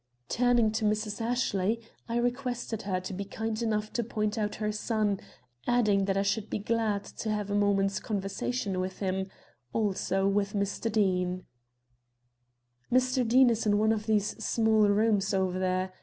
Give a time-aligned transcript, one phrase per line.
[0.29, 1.21] Turning to Mrs.
[1.21, 5.19] Ashley, I requested her to be kind enough to point out her son,
[5.67, 9.29] adding that I should be glad to have a moment's conversation with him,
[9.73, 10.91] also with Mr.
[10.91, 11.43] Deane.
[12.91, 13.27] "Mr.
[13.27, 15.93] Deane is in one of those small rooms over there.